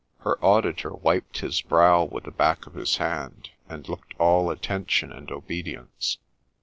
[0.21, 5.11] Her auditor wiped his brow with the back of his hand, and looked all attention
[5.11, 6.17] and obedience.